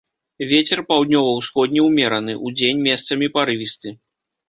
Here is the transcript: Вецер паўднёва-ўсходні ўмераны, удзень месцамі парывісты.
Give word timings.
Вецер 0.51 0.81
паўднёва-ўсходні 0.91 1.85
ўмераны, 1.89 2.33
удзень 2.51 2.85
месцамі 2.91 3.33
парывісты. 3.41 3.99